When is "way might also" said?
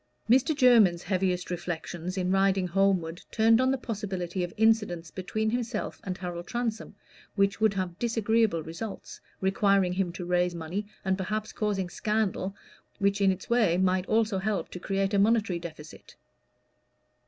13.47-14.39